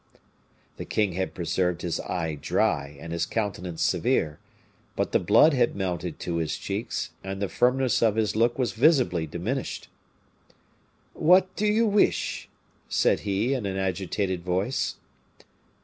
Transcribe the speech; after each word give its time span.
The 0.77 0.85
king 0.85 1.13
had 1.13 1.35
preserved 1.35 1.83
his 1.83 1.99
eye 1.99 2.33
dry 2.33 2.97
and 2.99 3.13
his 3.13 3.27
countenance 3.27 3.83
severe; 3.83 4.39
but 4.95 5.11
the 5.11 5.19
blood 5.19 5.53
had 5.53 5.75
mounted 5.75 6.19
to 6.21 6.37
his 6.37 6.57
cheeks, 6.57 7.11
and 7.23 7.39
the 7.39 7.47
firmness 7.47 8.01
of 8.01 8.15
his 8.15 8.35
look 8.35 8.57
was 8.57 8.71
visibly 8.71 9.27
diminished. 9.27 9.89
"What 11.13 11.55
do 11.55 11.67
you 11.67 11.85
wish?" 11.85 12.49
said 12.89 13.19
he, 13.19 13.53
in 13.53 13.67
an 13.67 13.77
agitated 13.77 14.43
voice. 14.43 14.95